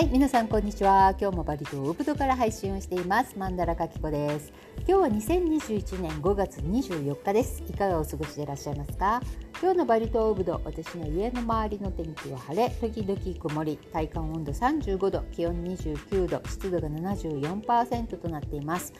[0.00, 1.14] はい皆さんこんにちは。
[1.20, 3.38] 今日もバリ島ウブドから配信をしています。
[3.38, 4.50] マンダラカキコです。
[4.78, 7.62] 今日は2021年5月24日です。
[7.68, 9.20] いかがお過ごしでいらっしゃいますか？
[9.60, 12.70] 今日のバリ島ウブド私の家の周りの天気は晴れ。
[12.80, 13.76] 時々曇り。
[13.92, 15.20] 体感温度35度。
[15.32, 16.40] 気温29度。
[16.48, 18.94] 湿度が74%となっています。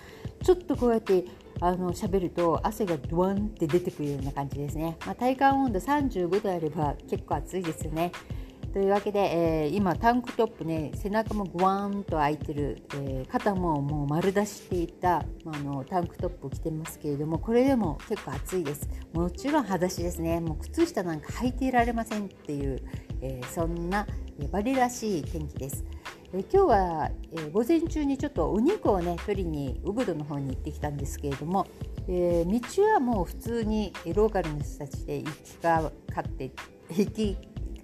[0.44, 1.24] ちょっとこうやって
[1.60, 8.12] あの喋ると汗がドワンって出てくるような感じですね、まあ、体感温度35度あれば結構暑いですよね。
[8.72, 22.80] というわけで、えー、今タンクトップね背中もグワーンと開いてる、えー、肩ももう丸出していた、まあ、のタンクトップを着てますけれどもこれでも結構暑いですもちろん裸足ですねもう靴下なんか履いていられませんっていう、
[23.22, 24.06] えー、そんな
[24.52, 25.84] バリらしい天気です。
[26.32, 31.66] え今日は、え午前中にちょっとお肉をね取りにウブドの方に行ってきたんですけれども、
[32.08, 36.52] えー、道はもう普通にローカルの人たちで行きかかって
[36.88, 37.36] 行き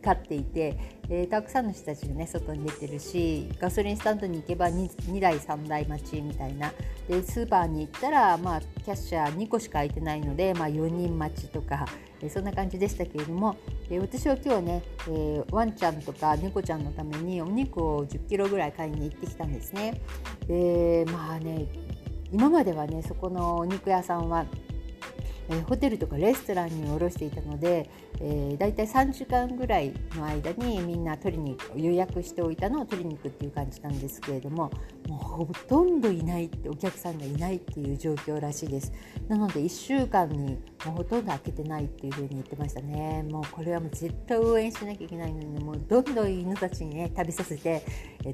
[0.06, 6.72] 飼っていて、えー、たくさんの人たちがね外に出てるしガソリンスタンドに行けば 2, 2台3台待ちみたいな
[7.08, 11.86] でスーパーに行ったら、まあ、キャッシャー2個しか空いてないので、まあ、4人待ちとか、
[12.20, 13.56] えー、そんな感じでしたけれども、
[13.90, 20.00] えー、私は今日ね、えー、ワンちゃんとか猫ちゃんのためにお肉を1 0キロぐらい買いに行ってきたんですね。
[20.46, 21.66] でまあね
[22.32, 24.46] 今まではねそこのお肉屋さんは
[25.48, 27.88] えー、ホテルとかレストランに卸していたので、
[28.20, 34.70] えー、だいたい3時間ぐらいの間にみんな取りに予約しておいたのを取りに行くっていう感じなんですけれども
[35.08, 38.92] もうほとんどいないってお客さんがいないっていう状況らしいです。
[39.28, 43.24] なので1週間にもうほとんど開けてないっていうふうに言ってましたね。
[43.30, 47.82] もうこれはもう絶対応援しなきゃいけないのにもうどんどん犬たちにね旅させて、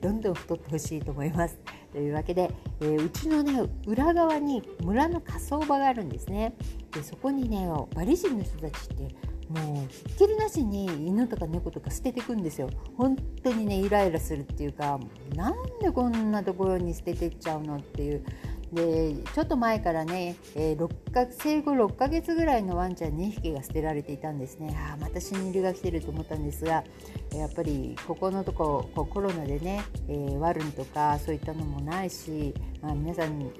[0.00, 1.58] どんどん太ってほしいと思います。
[1.92, 6.54] というわけで、えー、うちのね裏側に村の火葬場があるんですね。
[6.92, 9.14] でそこにねバリ人の人たちって
[9.48, 12.70] もうひっきりなしに犬とか猫とか捨ててくんですよ。
[12.96, 14.98] 本当にねイライラするっていうか
[15.34, 18.24] なんでこんなところに捨ててっちゃうのっていう
[18.72, 26.82] でちょっと前からね、えー、6か生後6ヶ月ぐらいのワンちゃん2匹が捨てられていたんですねあまた死にるが来てると思ったんですが
[27.34, 33.50] やっぱりここのとここコロナでね、えー、ワルンとかそういったのもないし、まあ、皆さん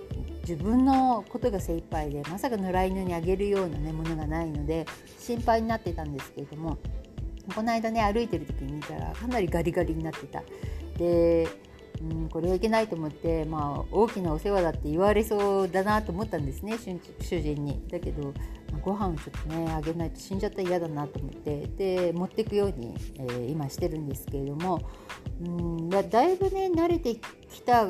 [0.40, 4.86] 自分のことが精一杯でまさか野良犬にあげるような、ね、ものがないので
[5.18, 6.78] 心配になってたんですけれども
[7.54, 10.42] この間ね歩いてる時に見たらかなりガリガリになってた。
[10.96, 11.48] で
[12.10, 16.76] うん、これはいけないと思って、まあ、大きなお世話だって言われそうだなと思ったんですね
[17.20, 17.80] 主人に。
[17.88, 18.34] だけど
[18.80, 24.80] ご飯をちょっとねあげないと死んじゃったら嫌だなと思ってで持っていくように、えー、今してるんですけれども
[25.44, 27.16] うんだいぶね慣れて
[27.50, 27.86] きた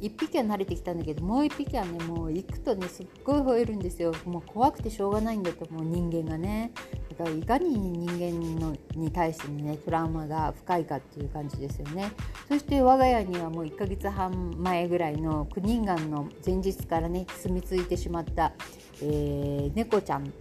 [0.00, 4.12] 1匹は慣れてきたんだけどもう1匹はねもう行くとねすっごい吠えるんですよ。
[4.24, 6.72] もう怖くてしょうがないんだと思う人間がね。
[7.10, 12.10] だからいかに人間のに対してのねトラウマが深いかっていう感じですよね。
[12.48, 18.52] そして我が家にはもう1ヶ月半前ぐらいのクニンガンの前日からね住み着いてしまった、
[19.00, 20.32] えー、猫ちゃん。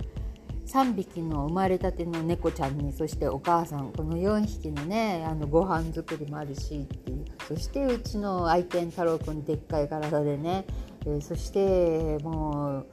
[0.65, 3.93] 3匹の生まれたての猫ちゃんにそしてお母さん。
[3.93, 7.11] この4匹のねあのご飯作りもあるしって
[7.47, 10.65] そしてうちの愛犬太郎くんでっかい体でね、
[11.05, 12.87] えー、そしてもう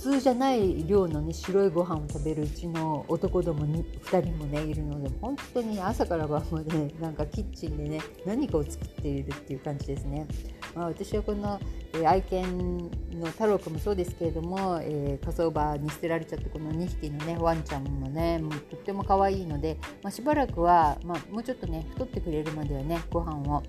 [0.00, 10.26] 通じゃない量のね白いご飯を食べるうちの男どもに2人もねいるので本当に朝から晩まで、ね、なんかキッチンでね何かを作っているっていう感じですね。
[10.74, 11.60] まあ、私はこの、
[11.94, 12.78] えー、愛犬
[13.12, 23.62] の太郎くんもそうですけれども、えー、火葬場に捨てられちゃってこの2匹のねワンちゃんもねもうとっても可愛いので、まあ、しばらくは、まあ、もうちょっとね太ってくれるまではねご飯を、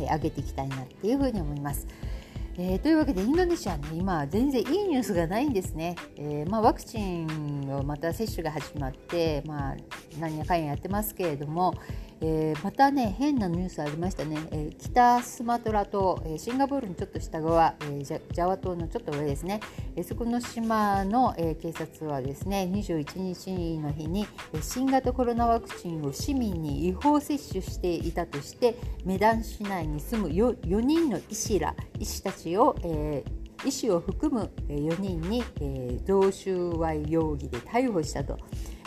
[0.00, 1.86] えー、あげていきたいなっていうふうに思います。
[2.58, 9.76] えー、というわけでインドネシアね今全然いいニュースがないんですね、えー、まあ、ワクチンをまた接種が始まって、まあ、
[10.20, 11.74] 何やかんややってますけれども、
[12.24, 19.60] えー、またね変なニュースありましたね、えー、北スマトラ島、えー、シンガポールのちょっと下側、え、ジャワ島のちょっと上ですね、
[19.96, 24.28] え、そこの島の、え、警察はですね21日の日に
[24.60, 38.38] 新型コロナワクチンを市民に違法接種していたとしてメダン市内に住む 4, 4人の医師ら医師たちを、えー、医師を含む4人に、えー、贈収賄容疑で逮捕したと。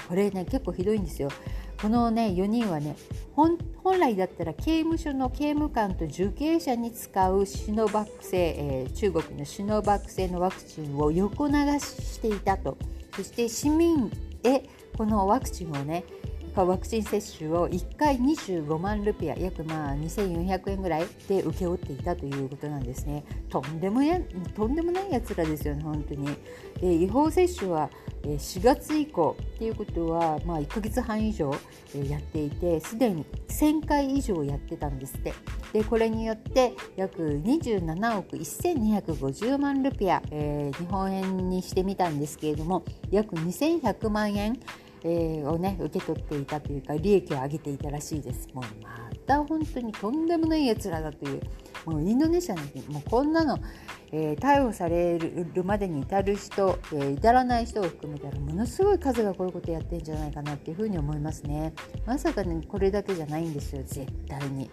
[0.08, 1.30] これね結構ひどいんですよ。
[1.86, 2.96] このね4人はね
[3.36, 3.60] 本
[4.00, 12.76] 来だったら刑務所の刑務官と受刑者に使うシノバック製、えー、中国のシノバック製のワクチンを横流ししていたと。
[13.16, 14.12] そして市民
[14.44, 14.64] へ
[14.98, 16.06] このワクチンをね
[16.56, 23.24] ワクチン接種を1回25万ルピア約まあ2400円ぐらいで請け負っていたということなんですね。
[23.50, 24.20] とんでもや
[24.56, 26.30] とんでもないやつらですよね本当に。
[26.82, 27.92] で違法接種は
[28.34, 31.52] 4月以降っていうことは、まあ、1ヶ月半以上
[32.10, 35.34] やっていてすでに1000回以上やってたんですって。
[35.74, 44.58] でこれによって約27億1250万ルピア、えー、日本円にしてみたんですけれども約2100万円、
[45.04, 48.48] えー、をね受け取っていたというか利益を上げていたらしいです。
[48.54, 51.42] もうまた本当にとんでもないやつらだという
[51.86, 53.60] もうインドネシアなんてもうこんなの
[54.18, 61.74] えー、逮捕されるまでに至る人、えー、至らない人を含めたらものすごい数がこういうことやってんじゃないかなっていうふうに思いますね。
[62.06, 64.70] まさかねこれだけじゃないんですよ絶対に。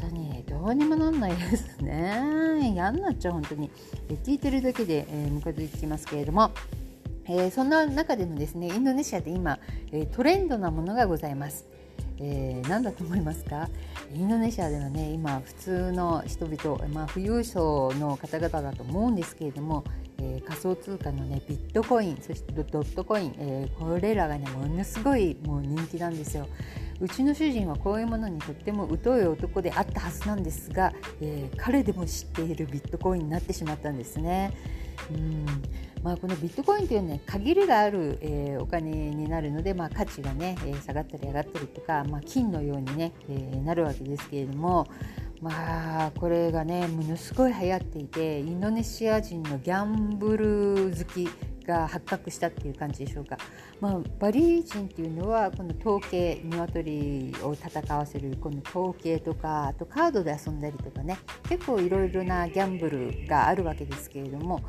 [0.00, 2.72] 本当にどうにもなんないですね。
[2.72, 3.70] 嫌になっちゃう本当に。
[4.24, 6.50] 聞いてるだけで、えー、ムカついてきますけれども。
[7.26, 9.60] えー、そんな中でもですねインドネシアで今、
[9.92, 11.71] えー、トレンドなものがございます。
[12.18, 13.68] えー、何だと思いますか？
[14.14, 19.84] インドネシアではね今普通の人々、まあ、富裕層の方々だと思うんですけれども、
[20.18, 26.46] えー、仮想通貨のねビットコインそしてドットコイン、えー、これらがねものすごいもう人気なんですよ。
[27.00, 34.52] うちの主人はこういうものにとっても疎い男であったはずなんですが、えー、彼でも知っているビットコインになってしまったんですね。
[35.10, 35.46] うん
[36.02, 44.88] まあ、このビットコインというのは、ね、限りがある、えー、お金になるので、まあ、価値がね、えー、下がったり上がったりとか、まあ、金のようにね、えー、なるわけですけれども、
[45.40, 51.28] まあ、これがねものすごい流行っていてインドネシア人のギャンブル好き
[51.64, 53.36] が発覚したっていう感じでしょうか、
[53.80, 61.18] まあ、バリー人っていうのはこの統計鶏を戦わせるこの統計とかあとカードで遊んだりとかね
[61.48, 64.60] 結構いろいろなギャンブルがあるわけですけれども、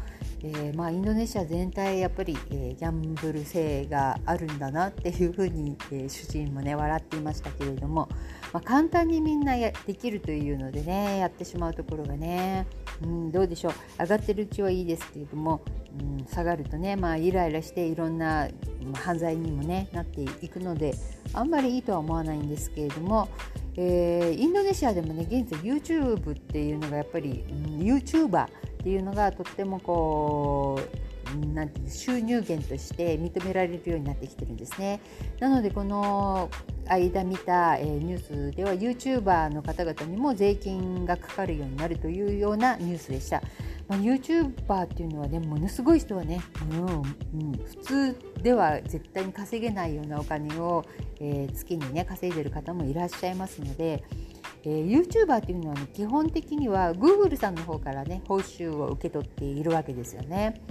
[0.44, 8.10] えー、まあ、インドネシア全体やっぱり、えー、ギャンブル性があるんだなっていうふうに、えー、主人もね笑っていましたけれども、
[8.52, 12.68] まあ、簡単にみんなやできるというのでねやってしまうところがね、
[13.02, 13.74] うん、どうでしょう。
[14.00, 15.62] 上がってるうちはいいですけれども、
[16.00, 18.50] うん、下がるとね、ねまあ、イライラしていろんな
[18.94, 20.94] 犯罪にも、ね、なっていくので
[21.34, 23.30] あんまりいいとは思わないんですけれども、
[23.78, 28.50] えー、インドネシアでもね現在 YouTube っていうのがやっぱり、うん、YouTuber っ
[28.84, 31.04] ていうのがとってもこう
[31.54, 35.00] なんて収入源として認められるようになってきてるんですね。
[35.40, 36.50] なのでこの
[36.86, 43.42] 間見た、えニュースでは YouTuber の方々にも税金がかかるようになるというようなニュースでした。
[43.94, 46.42] まあ、YouTuber っていうのはねものすごい人はね、
[46.72, 50.84] うん、うん、普通では絶対に稼げないようなお金を、
[51.20, 54.04] えー、月にね稼いでる方もいらっしゃいますので。
[54.66, 60.62] えー、YouTuber というのは、ね、基本的には Google さんの方からね報酬を受け取っているわけですよね。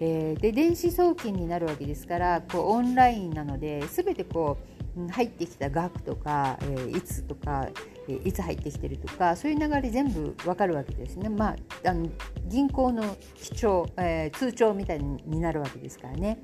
[0.00, 4.58] えー、で電子送金になるわけですからこうオンラインなので全てこ
[4.98, 7.68] う入ってきた額とか、えー、いつとか、
[8.14, 11.28] いつ入ってきてるとかそういう流れ全部わかるわけですね。
[11.28, 11.50] ま
[11.84, 12.08] あ、あの
[12.46, 16.38] 銀行の記帳、え通帳みたいになるわけですからね。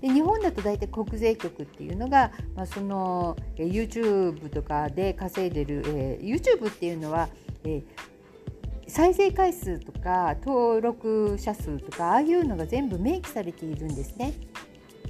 [0.00, 7.28] で日本だと大体国税局っていうのが、まあ、その、え YouTube とかで稼いでる、えー、YouTube っていうのは、
[7.64, 7.82] えー、
[8.88, 14.32] 再生回数とか登録者数とかああいうのが全部明記されているんですね。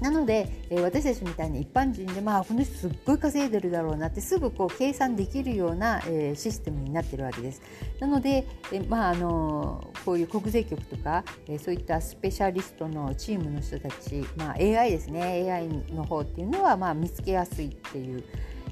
[0.01, 7.61] なので、えー、私たちみたいに一般人で、まあ、この人すっごい稼いでるだろうなってすぐこう計算できるような、えー、システムになってるわけです。
[7.99, 18.25] なので、えー、まあ、あのこういう国税局とか、えそういったスペシャリストのチームの人たち、まあ、AI ですね AI の方っていうのは、まあ、見つけやすいっていう、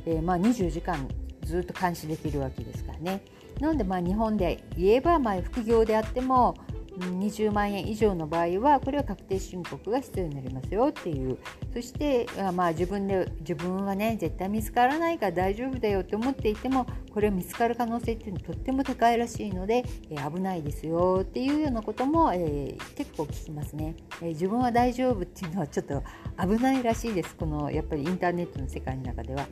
[0.06, 1.08] えまあ、24時間
[1.42, 3.22] ずっと監視できるわけですからね。
[3.60, 6.54] なのでまあ日本で言えばまあ副業であっても
[6.98, 11.38] 20万円以上の場合はこれは確定申告が必要になりますよっていう。
[11.72, 26.02] そしてまあ自分で自分はね絶対見つからないから大丈夫だよって思っていてもこれは見つかる可能性っていうのはとっても高いらしいので、えー、危ないですよっていうようなことも、えー、結構聞きますね、えー、自分は大丈夫っていうのはちょっと
[26.40, 27.34] 危ないらしいです。
[27.36, 29.46] このやっぱりインターネットの世界の中では。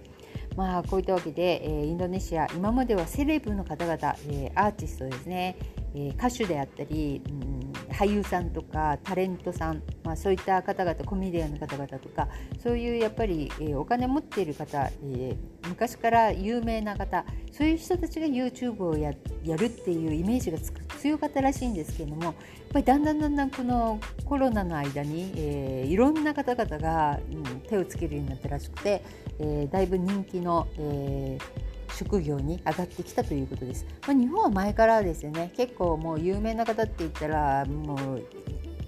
[0.57, 5.57] まあ、こういったわけで、えー、インドネシア今まではセレブの方々、えー、アーティストですね、
[5.95, 12.29] え歌手であったり、うん、俳優さんとかタレントさん、まあ、そういった方々コメディアンの方々とか
[12.63, 15.37] そういうやっぱり、えー、お金持っている方、えー、
[15.69, 22.35] 昔から有名な方そういう人たちが YouTube をやるっていうイメージがつく強かったらしいんですけれどもやっ
[22.73, 29.03] ぱりだんだんだんだんこのコロナの間に、えー、いろんな方々が、うん、手をつけるようになったらしくて、
[29.39, 33.87] えー、だいぶ人気の、えー職業に上がってきたということです。
[34.07, 38.23] まあ、日本は前からですよね結構もう有名な方って言ったらもう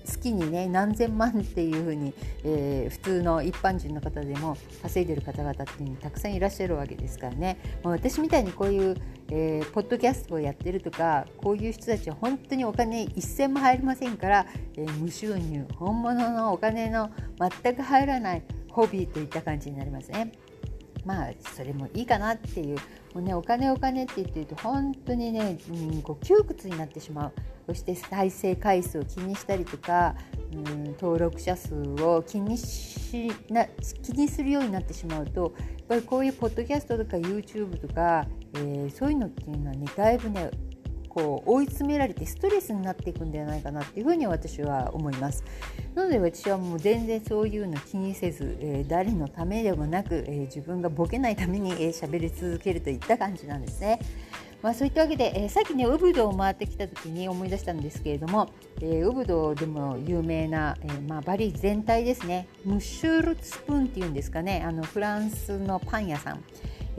[0.04, 8.96] 月にね何千万っていうふうに、えー、普通の一般人の方でも稼いでる方々っていうのたくさんいらっしゃるわけですからね、まあ、私みたいにこういう、
[9.30, 17.10] えー、ポッドキャストをやってるとかこういう人たちは本当にお金一銭も入りませんから、えー、無収入本物のお金の
[17.62, 20.32] 全く入らないホビーといった感じになりますね。
[21.04, 22.76] まあそれもいいかなっていう
[23.14, 27.32] もうねお金お金って言ってると本当にね、うん、こう窮屈になってしまう
[27.66, 30.14] そして再生回数を気にしたりとか、
[30.52, 33.66] うん、登録者数を気にしな
[34.02, 40.50] 気にするようになってしまうとやっぱりこういうポッドキャストとか YouTube とか、えー、そういうのっていうのはねだいぶね
[41.08, 45.42] こう追い詰められてストレスになっていくんではないかなっていうふうに私は思います。
[45.94, 53.98] なので私はもう全然そういうの気にせず、えー、誰のためでもなく、えー、自分がボケないために喋、えー、り続けるといった感じなんですね。
[54.62, 58.50] まあ、そういったわけで、えー、さっきねウブドを回ってきた時に思い出したんですけれども、
[58.80, 62.48] えー、ウブドでも有名な、えー、まあ、バリ全体ですね。
[62.64, 64.64] ムッシュルツプーンっていうんですかね。
[64.66, 66.42] あのフランスのパン屋さん、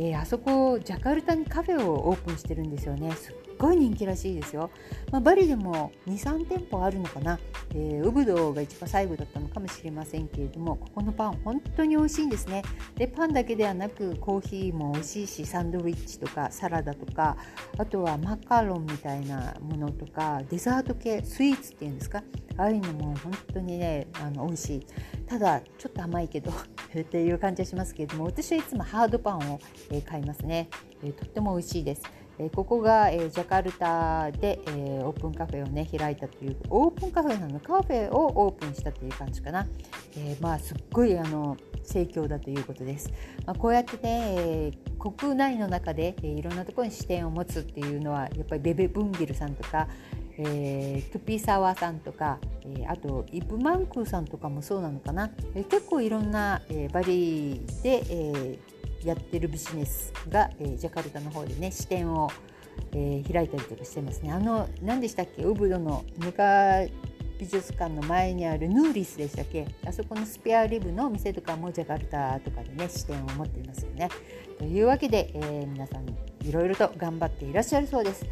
[0.01, 3.12] えあそこジャカルタにカフェをオープンしてるんですよね。
[3.12, 4.70] すっごい人気らしいですよ、
[5.12, 7.38] まあ、バリでも23店舗あるのかな、
[7.75, 12.62] えー、ウブドウが一番最後だったのかもしれませんけれどもここのパン本当に美味しいんですね。
[12.96, 17.36] でパンだけではなくコーヒーも美味しいしサンドイッチとかサラダとか
[17.77, 22.24] あとはマカロンみたいなものとかデザート系スイーツっていうんですか？
[22.56, 24.86] ああいうのも本当にねあの美味しい。
[25.29, 26.50] ただちょっと甘いけど
[27.00, 29.59] っていう感じはしますけれども私はいつもハードパンを、
[30.07, 30.69] 買いますね、
[31.01, 32.01] とっても美味しいです。
[32.55, 37.59] ここが、ジャカルタで、オープンカフェをね開いたというオープンカフェなの？
[37.59, 39.67] カフェをオープンしたという感じかな、
[40.17, 43.12] え、まあすっごいあの盛況だということです、
[43.45, 49.88] まあ、こうやってね、国内の中で、いろんなところに視点を持つっていうのはやっぱりベベ・ブンギルさんとか、
[50.39, 58.60] えー、トゥピーサワーさんとか、えー、あとイブマンクーさんとかもそうなのかな、えー、結構いろんな、えー、バリで、えー
[59.00, 62.29] やってるビジネスが、えー、ジャカルタの方でね支店を、
[62.91, 64.34] えー、開いたりとかしてますね。
[64.34, 65.41] あの何でしたっけ？
[65.43, 66.84] ウブドのネカ
[67.39, 69.65] 美術館の前にあるヌーリスでしたっけ？
[69.88, 74.10] あそこのスペアリブのお店とかもジャカルタとかでね支店を持っていますよね。
[74.58, 76.05] というわけで、えー、皆さん
[76.50, 78.25] いろいろと頑張っていらっしゃるそうです。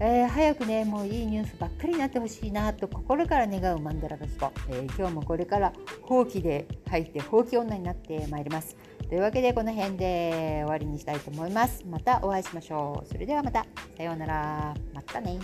[0.00, 8.76] えー、早くねもういいニュースばっかりになってほしいなと心から願うマンダラガスコ、えー、今日もこれから放棄で入って放棄女になってまいります。
[9.08, 11.84] というわけでこの辺で終わりにしたいと思います。
[11.86, 13.08] またお会いしましょう。
[13.08, 13.66] それではまた。
[13.96, 14.74] さようなら。
[14.92, 15.38] またね。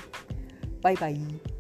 [0.82, 1.59] バイバイ。